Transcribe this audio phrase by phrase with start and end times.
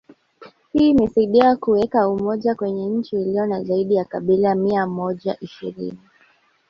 [0.73, 5.97] Hii imesaidia kuweka umoja kwenye nchi ilio na zaidi ya kabila mia moja ishirini